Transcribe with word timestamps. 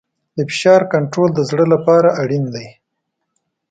د 0.35 0.37
فشار 0.49 0.81
کنټرول 0.93 1.29
د 1.35 1.39
زړه 1.49 1.65
لپاره 1.73 2.09
اړین 2.21 2.45
دی. 2.55 2.67